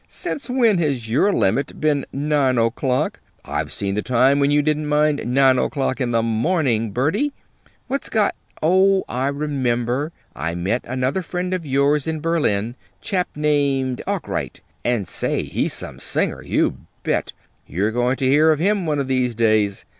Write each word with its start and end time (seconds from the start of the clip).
"Since 0.07 0.49
when 0.49 0.79
has 0.79 1.11
your 1.11 1.31
limit 1.31 1.79
been 1.79 2.07
nine 2.11 2.57
o'clock? 2.57 3.19
I've 3.45 3.71
seen 3.71 3.93
the 3.93 4.01
time 4.01 4.39
when 4.39 4.49
you 4.49 4.63
didn't 4.63 4.87
mind 4.87 5.23
nine 5.31 5.59
o'clock 5.59 6.01
in 6.01 6.09
the 6.09 6.23
morning, 6.23 6.89
Bertie! 6.89 7.33
What's 7.87 8.09
got 8.09 8.35
Oh, 8.63 9.03
I 9.07 9.27
remember. 9.27 10.11
I 10.35 10.55
met 10.55 10.83
another 10.85 11.21
friend 11.21 11.53
of 11.53 11.67
yours 11.67 12.07
in 12.07 12.19
Berlin; 12.19 12.75
chap 12.99 13.27
named 13.35 14.01
Arkwright 14.07 14.61
and 14.83 15.07
say, 15.07 15.43
he's 15.43 15.73
some 15.73 15.99
singer, 15.99 16.41
you 16.41 16.77
bet! 17.03 17.33
You're 17.67 17.91
going 17.91 18.15
to 18.15 18.27
hear 18.27 18.51
of 18.51 18.57
him 18.57 18.87
one 18.87 18.97
of 18.97 19.07
these 19.07 19.35
days. 19.35 19.85